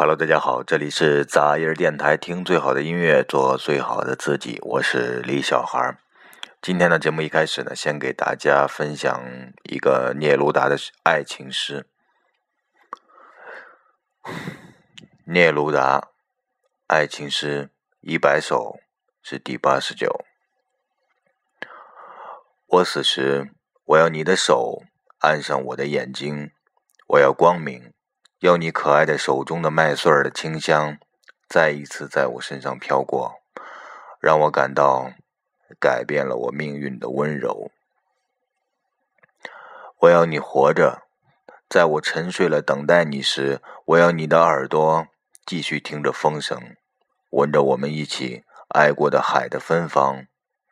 [0.00, 5.98] Hello，大家好，这里是杂音电台，听最好的音乐，做最好的自己，我是李小孩。
[6.62, 9.20] 今天的节目一开始呢，先给大家分享
[9.64, 11.88] 一个聂鲁达的爱情诗。
[15.26, 16.10] 聂鲁达
[16.86, 17.70] 爱情诗
[18.00, 18.78] 一百首
[19.20, 20.24] 是第八十九。
[22.68, 23.50] 我死时，
[23.84, 24.84] 我要你的手
[25.22, 26.52] 按上我的眼睛，
[27.08, 27.92] 我要光明。
[28.40, 30.96] 要你可爱的手中的麦穗儿的清香，
[31.48, 33.40] 再一次在我身上飘过，
[34.20, 35.12] 让我感到
[35.80, 37.72] 改变了我命运的温柔。
[39.98, 41.02] 我要你活着，
[41.68, 45.08] 在我沉睡了等待你时，我要你的耳朵
[45.44, 46.76] 继续听着风声，
[47.30, 50.26] 闻着我们一起爱过的海的芬芳，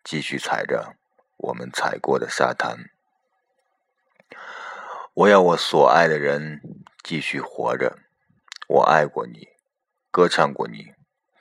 [0.05, 0.95] 继续踩着
[1.37, 2.89] 我们踩过的沙滩。
[5.15, 6.61] 我要我所爱的人。
[7.09, 8.01] 继续活着，
[8.67, 9.51] 我爱过你，
[10.11, 10.93] 歌唱过你，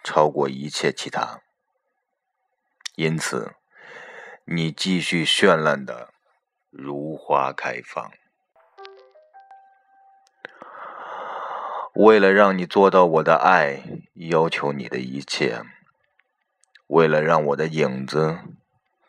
[0.04, 1.42] 超过一切其他。
[2.94, 3.56] 因此，
[4.46, 6.14] 你继续绚烂的
[6.70, 8.12] 如花开放。
[11.96, 13.82] 为了让你做到我的爱，
[14.14, 15.64] 要求你的一切。
[16.86, 18.38] 为了让我的影子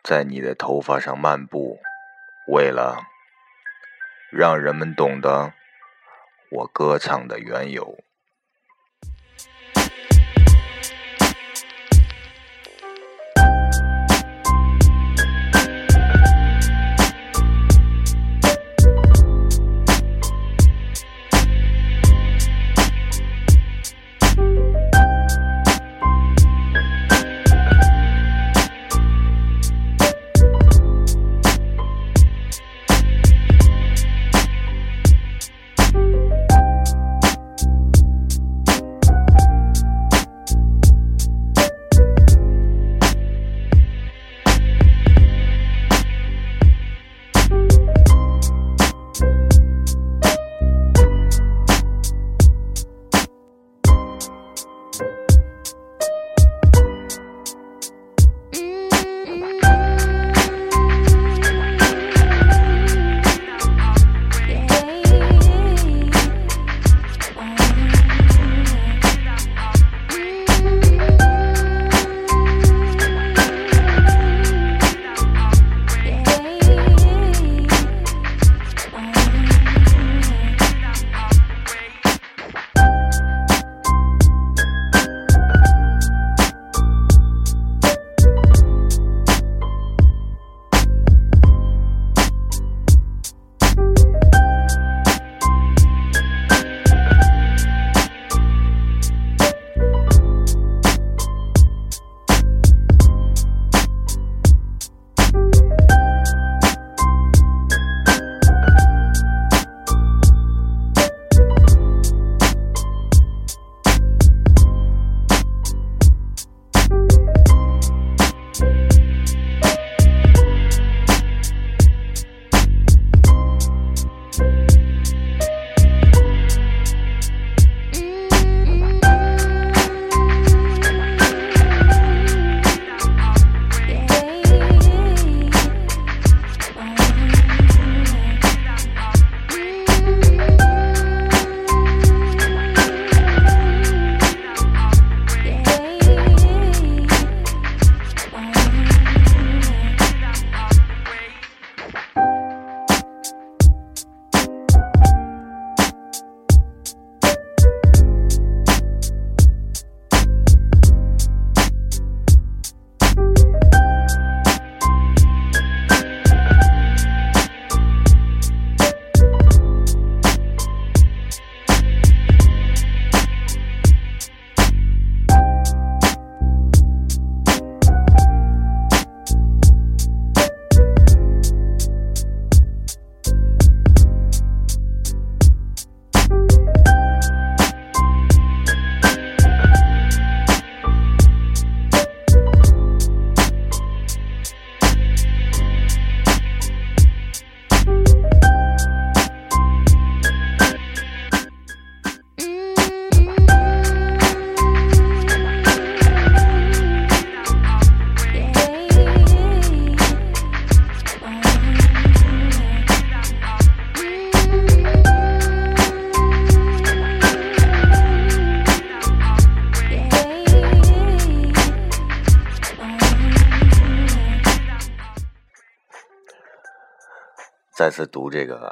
[0.03, 1.79] 在你的头发上漫步，
[2.49, 3.03] 为了
[4.33, 5.53] 让人们懂得。
[6.49, 8.06] 我歌唱的缘由。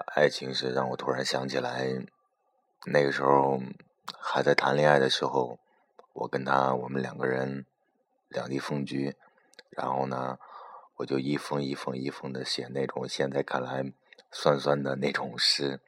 [0.06, 1.88] 爱情是，让我突然想起来，
[2.86, 3.60] 那个时候
[4.18, 5.58] 还在谈恋爱的时候，
[6.12, 7.66] 我跟他我们两个人
[8.28, 9.16] 两地分居，
[9.70, 10.38] 然后呢，
[10.96, 13.92] 我就一封一封一封的写那种现在看来
[14.30, 15.80] 酸酸的那种诗，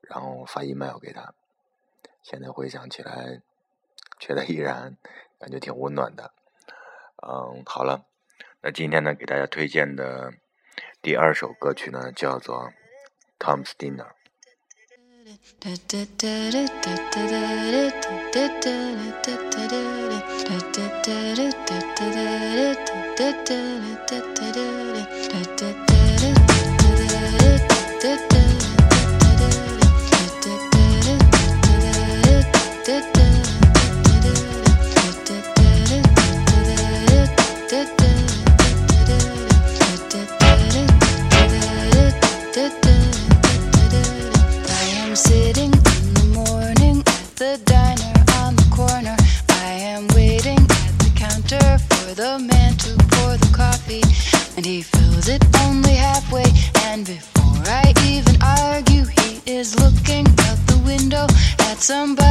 [0.00, 1.32] 然后发 email 给他。
[2.22, 3.40] 现在回想起来，
[4.18, 4.96] 觉得依然
[5.38, 6.32] 感觉挺温暖的。
[7.22, 8.04] 嗯，好了，
[8.62, 10.32] 那今天呢，给大家推荐的
[11.00, 12.64] 第二首歌曲呢，叫做
[13.40, 14.04] 《Tom's Dinner》。
[54.60, 56.44] and he fills it only halfway.
[56.84, 61.26] And before I even argue, he is looking out the window
[61.60, 62.29] at somebody.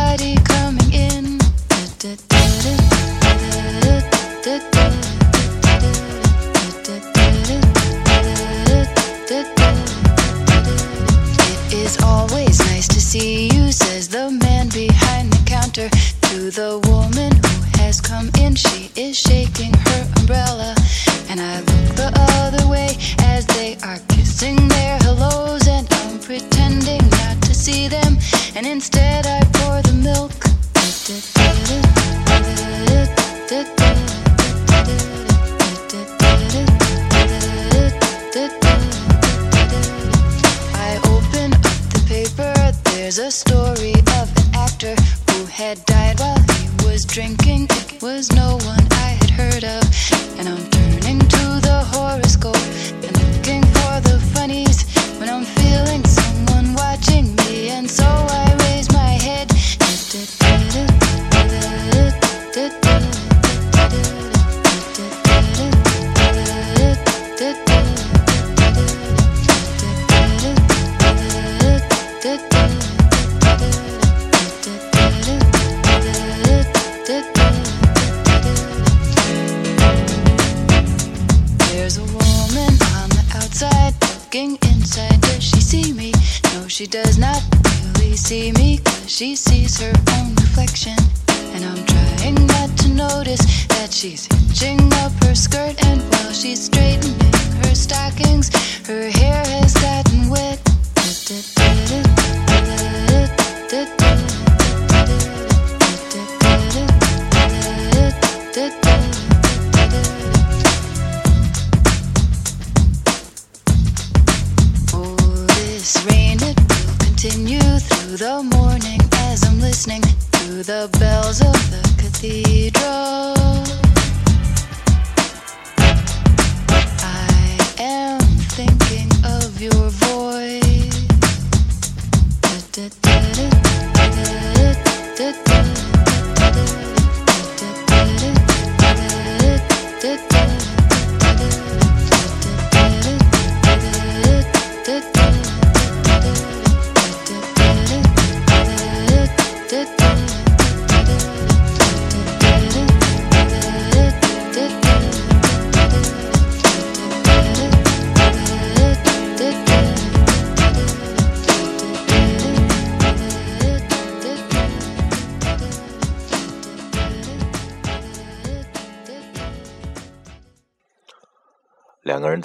[129.59, 130.08] Your voice.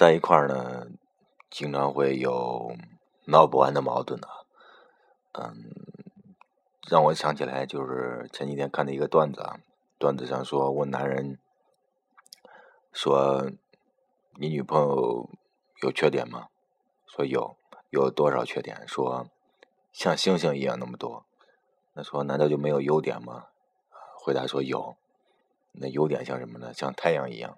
[0.05, 0.87] 在一块儿呢，
[1.49, 2.77] 经常会有
[3.25, 4.29] 闹不完的矛盾啊。
[5.33, 5.73] 嗯，
[6.91, 9.61] 让我想起来就是前几天看的一个段子啊，
[9.99, 11.39] 段子上说问男人
[12.93, 13.51] 说
[14.39, 15.31] ：“你女朋友
[15.83, 16.49] 有缺点吗？”
[17.09, 17.57] 说有，
[17.89, 18.87] 有多少缺点？
[18.87, 19.27] 说
[19.91, 21.25] 像星星一样那么多。
[21.95, 23.47] 那说难道就没有优点吗？
[24.19, 24.97] 回答说有。
[25.73, 26.75] 那优点像什么呢？
[26.75, 27.57] 像太阳一样。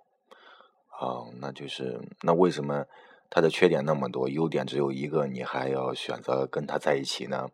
[0.98, 2.86] 哦，那就是那为什么
[3.28, 7.50] 他的缺点那么多，优点只有一个，你还要选择跟他在一起呢？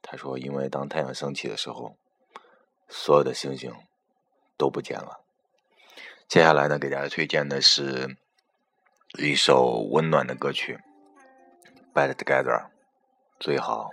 [0.00, 1.96] 他说：“因为当太阳升起的时候，
[2.88, 3.74] 所有的星星
[4.56, 5.20] 都不见了。”
[6.28, 8.16] 接下来呢，给大家推荐的是
[9.18, 10.78] 一首温暖的歌曲
[11.92, 12.66] ，better together，
[13.40, 13.90] 最好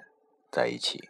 [0.52, 1.10] 在一起。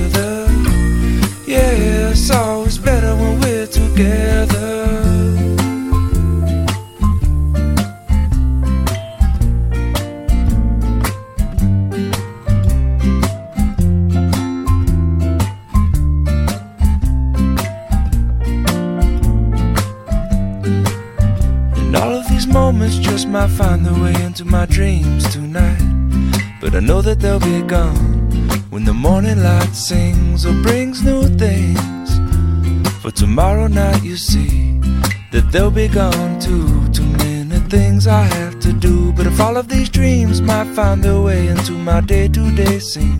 [35.51, 36.87] They'll be gone too.
[36.89, 39.11] Too many things I have to do.
[39.11, 42.79] But if all of these dreams might find their way into my day to day
[42.79, 43.19] scene,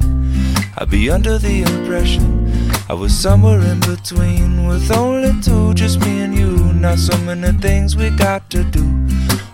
[0.77, 2.41] I'd be under the impression
[2.89, 6.57] I was somewhere in between with only two, just me and you.
[6.73, 8.85] Not so many things we got to do,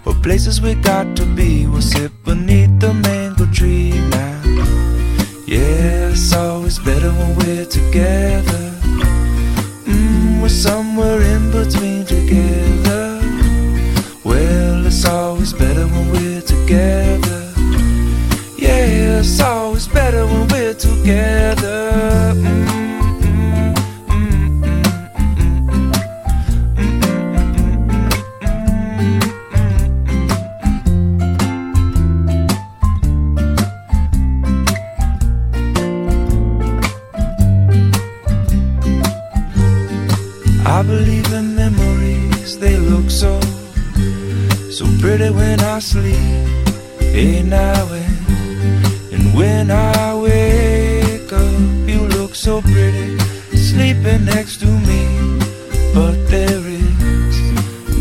[0.05, 1.67] or places we got to be.
[1.67, 4.41] We'll sit beneath the mango tree now.
[5.45, 8.26] Yeah, it's always better when we're together.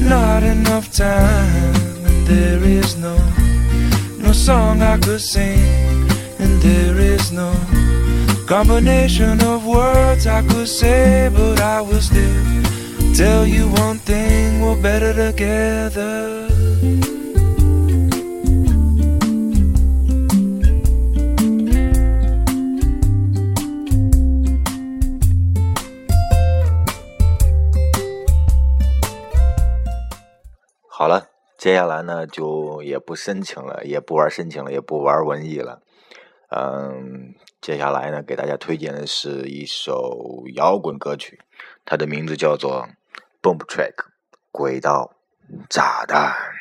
[0.09, 1.75] Not enough time,
[2.07, 3.17] and there is no,
[4.19, 6.09] no song I could sing,
[6.39, 7.53] and there is no
[8.47, 12.63] combination of words I could say, but I will still
[13.15, 16.45] tell you one thing: we're better together.
[31.67, 35.83] “接下来呢就也不申请了，也不玩申请了，也不玩文艺了。
[36.49, 41.41] 嗯，接下来呢给大家推荐的是一首摇滚歌曲，
[41.85, 42.87] 它的名字叫做
[43.43, 43.95] 《Boom Track》，
[44.53, 45.11] 轨道
[45.69, 46.56] 炸弹。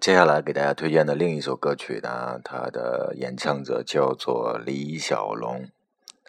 [0.00, 5.68] 接下来给大家推荐的另一首歌曲呢，它的演唱者叫做李小龙。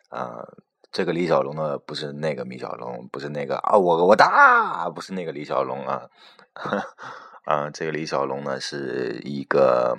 [0.09, 0.45] 啊、
[0.91, 6.09] 这个李小龙呢，不是那个米小龙，不是那个啊，我我大，不是那个李小龙啊。
[7.45, 9.97] 啊、这个李小龙呢，是一个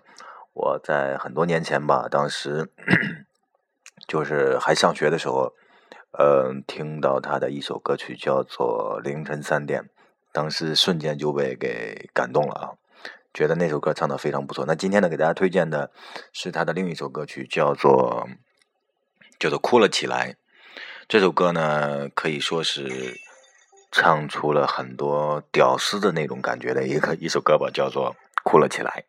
[0.52, 2.70] 我在很多年前吧，当时
[4.06, 5.54] 就是还上学的时候，
[6.18, 9.82] 呃，听到他的一首歌曲叫做《凌晨三点》，
[10.30, 12.81] 当时瞬间就被给感动了啊。
[13.34, 14.64] 觉得那首歌唱的非常不错。
[14.66, 15.90] 那今天呢，给大家推荐的
[16.32, 18.28] 是他的另一首歌曲，叫做
[19.38, 20.32] 叫做《哭了起来》。
[21.08, 23.18] 这首歌呢，可以说是
[23.90, 28.14] 唱出了很多屌丝的那种感觉的一个一首歌吧，叫做
[28.44, 29.04] 《哭了起来》。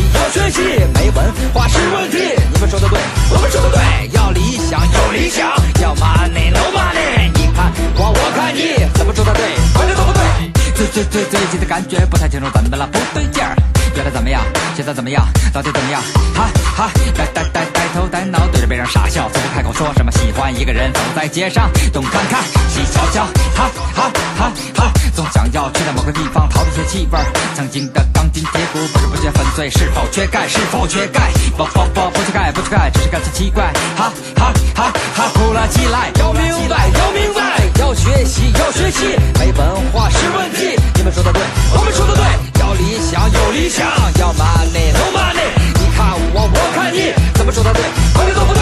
[0.00, 0.60] 要学习，
[0.94, 2.18] 没文化是问题。
[2.52, 2.98] 你们说的对，
[3.30, 5.50] 我们说的对，要理想，有理想，
[5.82, 7.30] 要 money no money。
[7.34, 9.42] 你看我，我看你，怎么说的对，
[9.74, 10.22] 反正都不对。
[10.74, 12.86] 最最最最近的感觉不太清楚，怎么了？
[12.86, 13.71] 不对劲儿。
[13.94, 14.42] 原来怎么样？
[14.74, 15.26] 现在怎么样？
[15.52, 16.02] 到底怎么样？
[16.34, 23.24] 哈哈，呆呆呆呆头呆脑，对着别人傻笑，从不开口说什么喜欢一个人，走在街上东看看西瞧瞧，
[23.54, 27.18] 哈哈哈哈，总想要去到某个地方逃避些气味。
[27.54, 30.48] 曾经的钢筋铁骨，不知不觉粉碎，是否缺钙？
[30.48, 31.30] 是否缺钙？
[31.56, 36.21] 不不不，不缺钙，不缺钙，只是感觉奇怪，哈哈哈哈，哭了起来。
[43.72, 45.48] 想，要 money no money。
[45.80, 47.82] 你看我，我看你，怎么说的对，
[48.14, 48.60] 哪里都不对。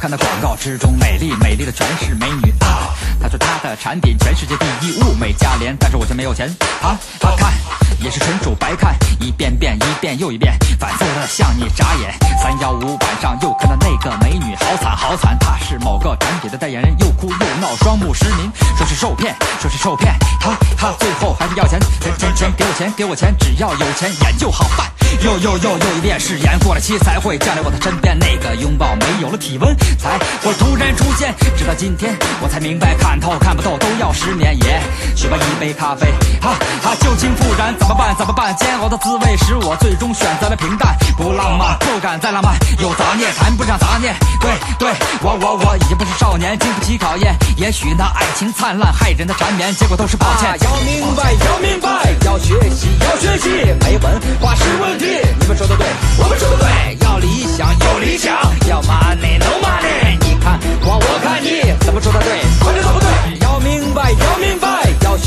[0.00, 2.90] 看那广告之中，美丽美丽的全是美女啊！
[3.22, 6.48] 他说她的产品全世界第一，物美价廉，但是我却没有钱
[6.82, 6.98] 啊！
[7.20, 7.52] 啊看
[8.00, 12.14] 也是纯属白看，一遍遍一遍又一遍，反复的向你眨眼。
[12.40, 24.86] 三幺五晚上又看到那个美女，好惨好惨，她是某个产品的代言人，又哭又闹，双目失明，说是受骗，说是受骗，她她，最后还是要钱，钱钱钱，给我钱给我钱，只要有钱眼就好办。
[25.22, 31.34] 又又又又一遍誓言，过了期才会降临我的身边，那个拥抱没有了体温，才会突然出现。
[31.56, 34.56] 直到今天，我才明白，看透看不透都要十年。
[34.58, 34.80] 也
[35.16, 38.14] 许吧，一杯咖啡，哈哈，旧情复燃，怎么办？
[38.18, 38.54] 怎么办？
[38.56, 44.14] 煎熬的滋味使我最终选择了平淡，不浪漫，不敢再浪漫，有杂念，谈不上杂念。
[44.40, 47.34] 对对，我我我已经不是少年，经不起考验。
[47.56, 50.54] 也许那爱情灿烂害人的缠绵，结果都是抱歉。
[50.60, 51.88] 要明白，要明白，
[52.26, 53.48] 要学习，要学习，
[53.80, 55.06] 没文化是问题。
[55.40, 55.86] 你们说的对，
[56.18, 58.36] 我们说的对，要理想，有理想，
[58.68, 60.18] 要 money no money。
[60.20, 63.08] 你看我，我看你，怎么说的对，反正都不对。
[63.40, 64.77] 要明白，要明白，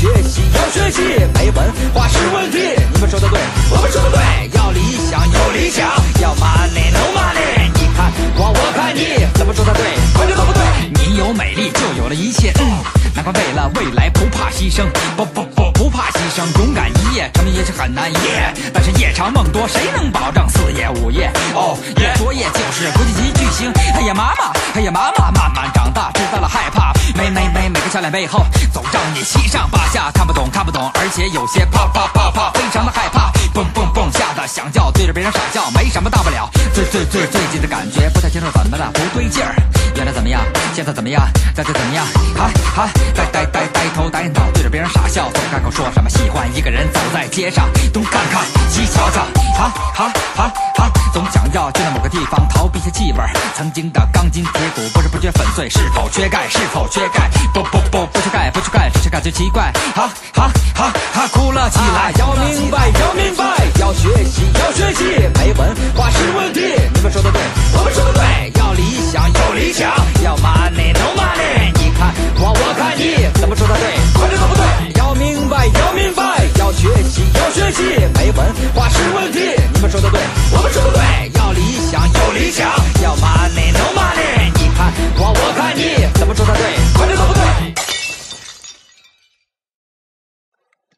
[0.02, 1.00] 学习，要学习，
[1.32, 2.58] 没文化是问题。
[2.92, 3.38] 你们说的对，
[3.70, 5.88] 我们说的对，要理想，有理想，
[6.20, 7.70] 要 money no money。
[7.72, 9.80] 你看我，我看你，怎么说的对，
[10.14, 10.60] 反正都不对。
[11.06, 12.50] 你有美丽，就有了一切。
[12.58, 12.82] 嗯，
[13.14, 18.54] 难怪为了未来不怕牺牲，不不不不怕牺牲，勇敢一夜，成名也是很难一夜。
[18.72, 21.28] 但是夜长梦多，谁能保证四夜五夜？
[21.54, 23.72] 哦耶，昨夜就是国际级巨星。
[23.96, 26.92] 哎呀妈妈，哎呀妈妈，慢慢长大，知道了害怕。
[27.16, 36.48] 每每每每个笑脸背后，总让你七上八下，看不懂看不懂，而且有些怕怕怕怕，非常的害怕，蹦蹦蹦，吓得想叫，对着别人傻笑，没什么大不了。
[36.74, 39.54] 最最最最近的感觉不太清楚怎么了，不对劲儿。
[39.94, 40.42] 原来怎么样？
[40.74, 41.22] 现在怎么样？
[41.54, 42.06] 再再怎么样？
[42.34, 48.42] 还还，呆呆呆呆头呆脑，对着别人傻笑，总开口说什么喜欢一个人走在街上，东看看
[53.62, 56.48] 曾经的钢筋铁骨不知不觉粉碎，是否缺钙？
[56.48, 57.30] 是否缺钙？
[57.54, 62.10] 不不不，不缺钙，不缺钙，只是感觉奇怪，哈哈哈哈，哭了起来。
[62.18, 63.44] 要明白，要明白，
[63.78, 65.04] 要学习，要学习，
[65.38, 66.60] 没文化是问题。
[66.92, 67.40] 你们说的对，
[67.78, 69.92] 我们说的对，要理想，有理想，
[70.24, 71.70] 要 money no money。
[71.78, 74.98] 你看我，我看你，怎么说的对，快点怎么对？
[74.98, 77.82] 要明白，要明白，要学习，要学习，
[78.18, 78.44] 没文
[78.74, 79.54] 化是问题。
[79.72, 80.20] 你们说的对，
[80.50, 81.41] 我们说的对，要
[81.92, 82.70] 想，有理想，
[83.02, 84.48] 要 money no money。
[84.56, 87.74] 你看我，我看你，怎么说的对，快点怎么对？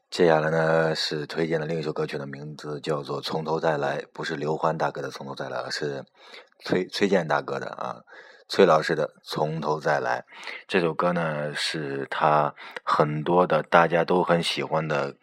[0.08, 6.04] 接下来呢是推荐的另一首歌曲的名字叫做《从头再来》，不是刘欢大哥的《从头再来》，而是
[6.64, 7.96] 崔崔健大哥的啊，
[8.48, 10.20] 崔老师的《从头再来》。
[10.68, 12.54] 这首歌呢是他
[12.84, 15.16] 很多的大家都很喜欢的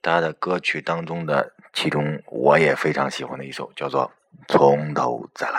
[0.00, 4.04] 他的歌曲当中的，其中我也非常喜欢的一首，叫做
[4.48, 5.58] 《从头再来》。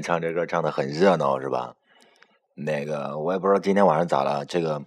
[0.00, 1.76] 唱这歌唱的很热闹，是吧？
[2.56, 4.44] 那个我也不知道今天晚上咋了。
[4.44, 4.84] 这个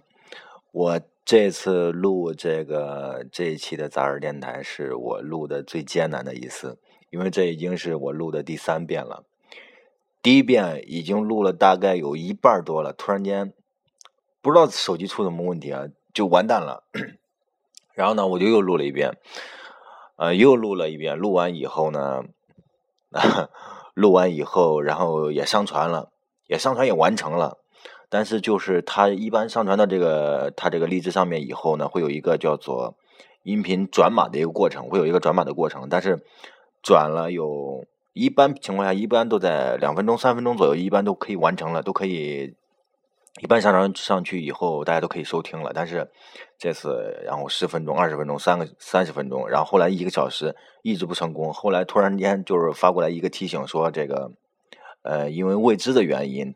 [0.72, 6.78] 我这次录这个这一期的杂儿电台是我录的最艰难的一次，
[7.10, 9.24] 因为这已经是我录的第三遍了。
[10.22, 13.52] 第一遍已经录了大概有一半多了，突然间
[14.40, 16.84] 不知道手机出什么问题啊，就完蛋了。
[17.92, 19.12] 然后呢，我就又录了一遍，
[20.16, 21.18] 呃，又录了一遍。
[21.18, 22.24] 录完以后呢。
[23.98, 26.10] 录完以后，然后也上传了，
[26.46, 27.58] 也上传也完成了，
[28.08, 32.94] 但是就是它一般上传到这个它这个荔枝上面以后呢，会有一个叫做
[33.42, 36.24] 音频转码的一个过程，会有一个转码的过程，但是
[36.80, 42.54] 转了有一般情况下一般都在两分钟三分钟左右，一般都可以完成了，都可以。
[43.40, 45.72] 一般上传上去以后，大家都可以收听了。
[45.74, 46.10] 但是
[46.58, 51.52] 这次，然后十分钟、二十分钟、三个三十分钟，然后后来一个小时一直不成功。
[51.52, 54.32] 后来突然间就是发过来一个提醒，说这个
[55.02, 56.54] 呃，因为未知的原因，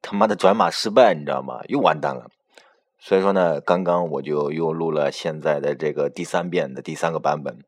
[0.00, 1.60] 他妈的转码失败，你知道吗？
[1.68, 2.28] 又完蛋了。
[2.98, 7.58] 所以说呢，刚刚我就又录了现在的这个第三遍的第三个版本，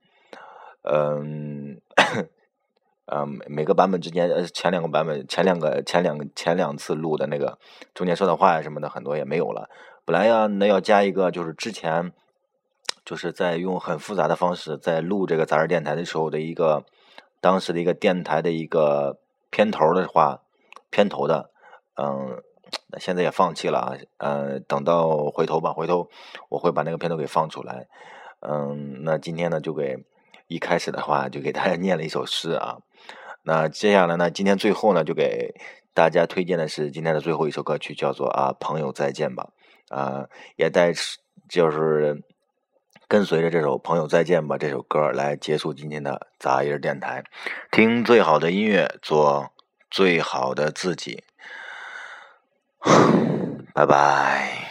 [0.83, 1.81] 嗯。
[3.11, 7.59] 呃，每个版本之间，呃，前两个版本，前两个前两前两次录的那个
[7.93, 9.69] 中间说的话呀什么的，很多也没有了。
[10.05, 12.13] 本来呀，那要加一个，就是之前
[13.05, 16.85] 就是在用很复杂的方式在录这个杂志电台的时候的一个
[17.41, 19.19] 当时的一个电台的一个
[19.51, 20.43] 片头的话，
[20.91, 21.51] 片头的，
[21.97, 22.41] 嗯，
[22.93, 26.09] 那现在也放弃了啊，嗯，等到回头吧，回头
[26.49, 27.89] 我会把那个片头给放出来。
[28.41, 29.99] 嗯，那今天呢，就给
[30.51, 32.79] 一开始的话就给大家 念了一首诗啊。
[33.45, 34.31] 那接下来呢？
[34.31, 35.55] 今天最后呢，就给
[35.95, 39.49] 大家推荐的是今天的最后一首歌曲，叫做《啊朋友再见吧》
[39.97, 40.93] 啊，也带
[41.49, 42.23] 就是
[43.09, 47.25] 跟随着这首《朋友再见吧》这首歌来结束今天的杂音电台。
[47.71, 49.53] 听最好的音乐，做
[49.91, 51.25] 最好的自己。
[53.73, 54.70] 拜拜。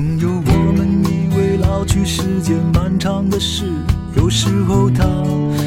[0.00, 3.66] 朋友，我们以为老去是件漫长的事，
[4.16, 5.04] 有时候它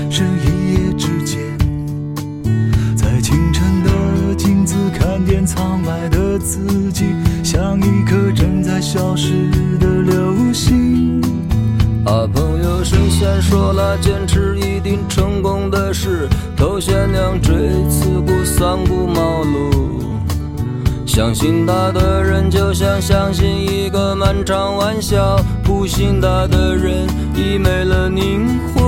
[0.10, 1.40] 是一夜之间。
[2.96, 7.06] 在清晨的镜子看见苍白的自己，
[7.44, 11.22] 像一颗正在消失的流星。
[12.04, 17.56] 啊，朋友，神仙说了，坚持一定成功的事，头悬梁锥
[17.88, 19.73] 刺股三顾茅庐。
[21.16, 28.84] 相信他的人就像相信一个漫长玩笑，不信他的人已没了灵魂。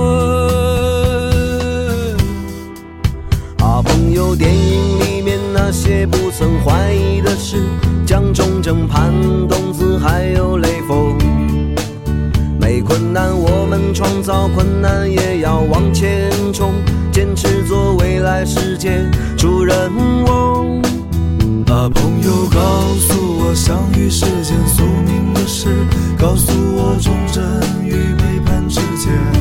[3.58, 7.62] 啊，朋友，电影里面那些不曾怀疑的事，
[8.04, 9.12] 蒋中正、潘
[9.48, 11.16] 冬子还有雷锋。
[12.60, 16.74] 没困难，我们创造困难，也要往前冲，
[17.12, 19.08] 坚持做未来世界
[19.38, 19.92] 主人
[20.26, 20.82] 翁。
[21.68, 22.60] 啊，朋友，告
[22.94, 25.68] 诉我，相遇是件宿命的事，
[26.16, 27.44] 告诉我，忠贞
[27.84, 29.35] 与背叛之间。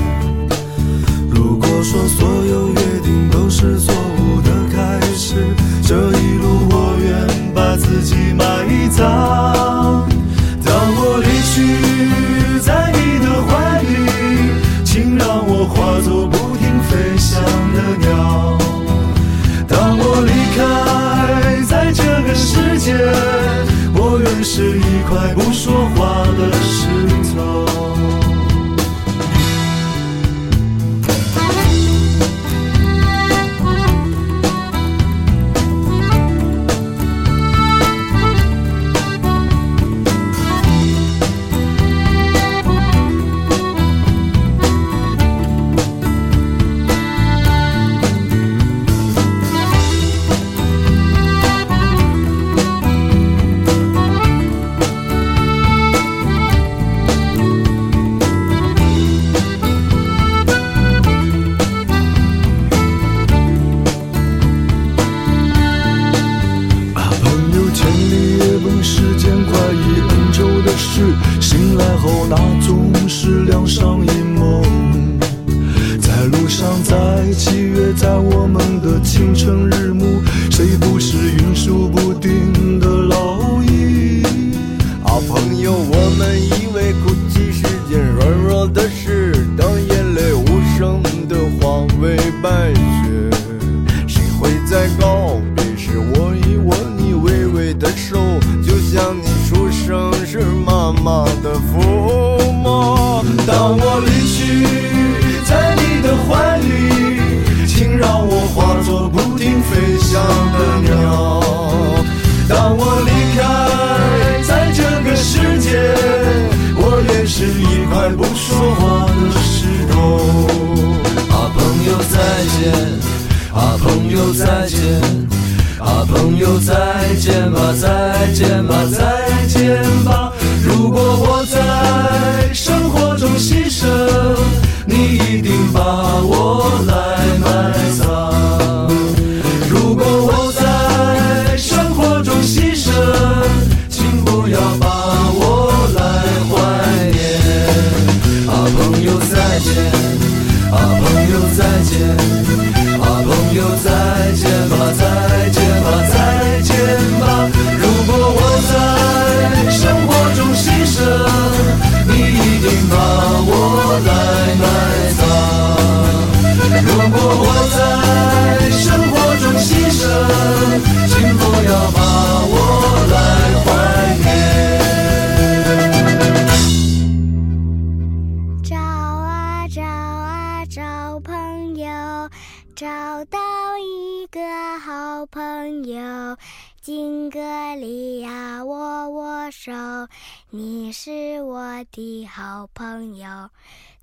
[190.58, 193.49] 你是我的好朋友，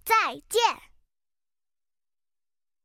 [0.05, 0.61] 再见。